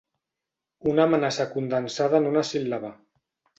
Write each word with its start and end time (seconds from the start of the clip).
Una 0.91 1.05
amenaça 1.09 1.47
condensada 1.53 2.25
en 2.25 2.29
una 2.33 2.45
síl·laba. 2.55 2.93